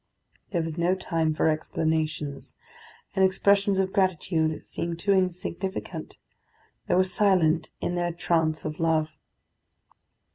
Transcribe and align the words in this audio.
There 0.49 0.63
was 0.63 0.79
no 0.79 0.95
time 0.95 1.31
for 1.35 1.47
explanations, 1.47 2.55
and 3.15 3.23
expressions 3.23 3.77
of 3.77 3.93
gratitude 3.93 4.65
seemed 4.65 4.97
too 4.97 5.13
insignificant. 5.13 6.17
They 6.87 6.95
were 6.95 7.03
silent 7.03 7.69
in 7.81 7.93
their 7.93 8.11
trance 8.11 8.65
of 8.65 8.79
love. 8.79 9.09